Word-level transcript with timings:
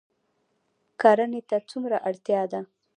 کرنې 1.01 1.41
ته 1.49 1.57
څومره 1.69 1.97
اړتیا 2.09 2.41
ده؟ 2.51 2.61